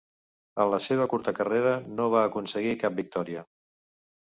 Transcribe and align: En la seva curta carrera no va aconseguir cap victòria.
En 0.63 0.71
la 0.73 0.79
seva 0.85 1.07
curta 1.11 1.33
carrera 1.41 1.75
no 1.99 2.09
va 2.15 2.25
aconseguir 2.31 2.75
cap 2.87 2.99
victòria. 3.03 3.47